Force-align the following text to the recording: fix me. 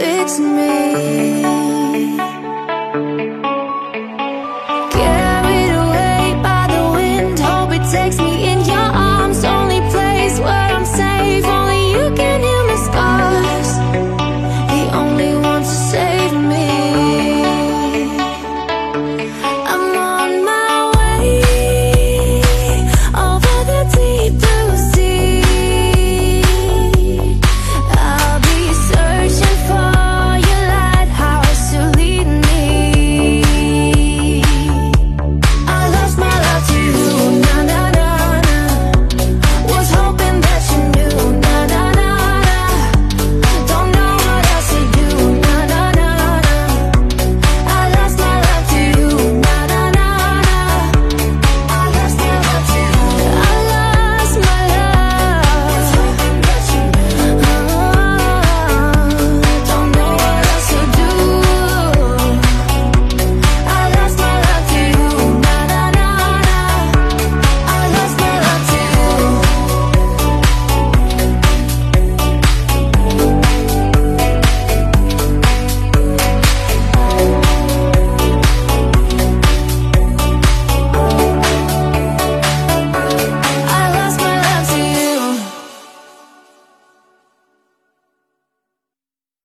fix 0.00 0.38
me. 0.40 1.35